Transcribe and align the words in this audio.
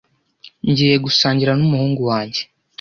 Ngiye 0.69 0.95
gusangira 1.05 1.51
n'umuhungu 1.55 2.01
wanjye. 2.09 2.41